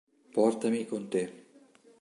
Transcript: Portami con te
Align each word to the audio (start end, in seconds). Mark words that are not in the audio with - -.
Portami 0.35 0.81
con 0.89 1.03
te 1.11 1.23